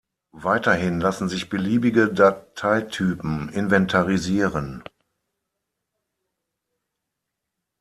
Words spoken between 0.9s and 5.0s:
lassen sich beliebige Dateitypen inventarisieren.